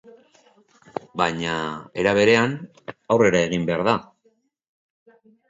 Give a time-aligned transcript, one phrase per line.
[1.21, 1.57] Baina,
[2.05, 2.57] era berean,
[3.17, 3.95] aurrera egin behar da.